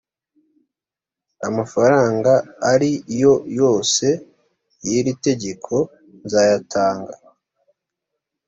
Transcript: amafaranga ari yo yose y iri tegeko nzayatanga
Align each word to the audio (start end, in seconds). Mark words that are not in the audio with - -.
amafaranga 1.47 2.31
ari 2.71 2.91
yo 3.21 3.33
yose 3.59 4.07
y 4.85 4.89
iri 4.97 5.13
tegeko 5.25 5.73
nzayatanga 6.23 7.13